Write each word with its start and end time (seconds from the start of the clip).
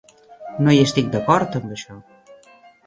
No 0.67 0.73
hi 0.75 0.79
estic 0.85 1.13
d'acord 1.17 1.61
amb 1.61 1.77
això. 1.77 2.01